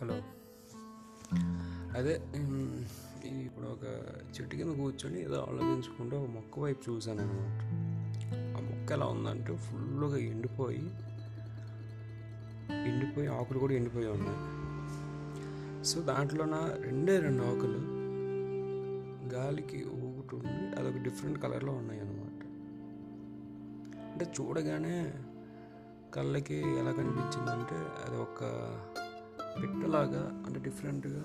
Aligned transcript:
Hello. 0.00 0.22
అదే 1.98 2.22
ఇప్పుడు 3.26 3.66
ఒక 3.66 3.82
చెట్టు 4.40 4.56
కింద 4.56 4.76
కూర్చొని 4.76 5.22
ఏదో 5.22 5.46
ఆలోచించుకుంటూ 5.48 6.16
ఒక 6.16 6.28
మొక్క 6.28 6.58
వైపు 6.58 6.90
చూశాను 6.90 7.20
అనమాట. 7.20 7.62
ఆ 8.56 8.60
మొక్క 8.60 8.92
ఎలా 8.92 9.06
ఉందంటే 9.06 9.56
ఫుల్గా 9.56 10.16
ఎండిపోయి 10.16 10.78
ఎండిపోయి 12.88 13.26
ఆకులు 13.26 13.58
కూడా 13.58 13.72
ఎండిపోయి 13.72 14.08
ఉన్నాయి. 14.08 14.38
సో 15.84 16.00
దాంట్లో 16.00 16.44
నా 16.44 16.76
రెండే 16.80 17.18
రెండు 17.18 17.42
ఆకులు 17.42 17.78
గాలికి 19.34 19.84
ఊగుతుండి 19.84 20.80
అదొక 20.80 21.02
డిఫరెంట్ 21.02 21.42
కలర్లో 21.42 21.72
ఉన్నాయి 21.72 22.00
అనమాట. 22.00 22.42
అంటే 24.12 24.32
చూడగానే 24.40 25.14
కళ్ళకి 26.14 26.54
ఎలా 26.54 26.92
కనిపించిందంటే 26.92 27.76
అది 27.76 28.16
ఒక 28.16 28.44
పిట్టలాగా 29.56 30.42
అంటే 30.46 30.60
డిఫరెంట్గా. 30.60 31.24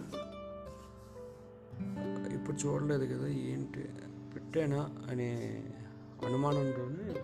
ఇప్పుడు 2.36 2.58
చూడలేదు 2.58 3.18
కదా 3.18 3.28
ఏంటి 3.28 3.86
పిట్టేనా 4.36 4.90
అనే 5.12 5.64
అనుమానంతోనే 6.26 7.20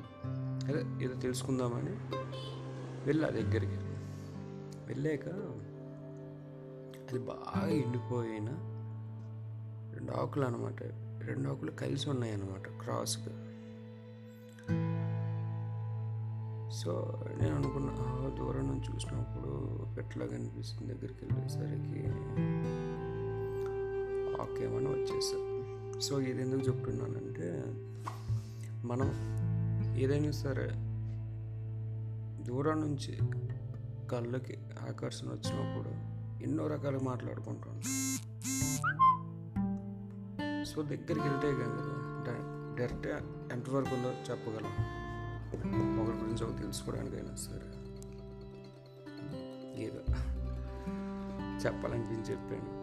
అదే 0.67 1.05
ఏదో 1.05 1.19
తెలుసుకుందామని 1.19 1.95
వెళ్ళా 3.05 3.29
దగ్గరికి. 3.29 3.79
వెళ్ళాక 4.87 5.27
అది 7.09 7.19
బాగా 7.19 7.67
ఎండిపోయిన 7.67 8.49
రెండు 9.93 10.11
ఆకులు 10.11 10.45
అనమాట 10.45 10.83
రెండు 11.23 11.49
ఆకులు 11.49 11.71
కలిసి 11.71 12.09
ఉన్నాయి 12.09 12.33
అనమాట 12.33 12.83
క్రాస్గా. 12.83 13.33
సో 16.71 17.21
నేను 17.41 17.55
అనుకున్నా 17.55 18.10
దూరం 18.37 18.67
నుంచి 18.67 18.95
చూసినప్పుడు 18.95 19.49
పెట్టలాగా 19.97 20.31
కనిపిస్తుంది 20.31 20.93
దగ్గరికి 20.93 21.25
వెళ్ళేసరికి 21.25 22.01
ఆకేమని 24.41 24.87
వచ్చేసా. 24.87 25.39
సో 25.99 26.21
ఇది 26.21 26.41
ఎందుకు 26.41 26.61
చెప్తున్నానంటే 26.61 27.63
మనం 28.87 29.09
ఏదైనా 29.97 30.31
సరే 30.31 30.67
దూరం 32.43 32.81
నుంచి 32.81 33.17
కళ్ళకి 34.07 34.57
ఆకర్షణ 34.89 35.27
వచ్చినప్పుడు 35.27 35.91
ఎన్నో 36.43 36.67
రకాలు 36.67 36.99
మాట్లాడుకుంటాం. 36.99 37.81
సో 40.63 40.81
దగ్గరికి 40.81 41.27
వెళ్తే 41.27 41.53
కదా 41.53 41.85
డైరెక్ట్ 42.77 43.07
ఎంతవరకు 43.53 43.95
ఉందో 43.95 44.11
చెప్పగలం. 44.29 44.73
ఒకరి 46.01 46.17
గురించి 46.17 46.43
ఒక 46.43 46.61
తెలుసుకోవడానికైనా 46.61 47.35
సరే. 47.35 47.80
ఏదో 49.77 50.01
చెప్పాలనిపించి 51.65 52.31
చెప్పాను 52.31 52.80